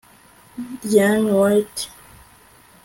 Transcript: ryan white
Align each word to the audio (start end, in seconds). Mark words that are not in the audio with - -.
ryan 0.83 1.21
white 1.35 1.81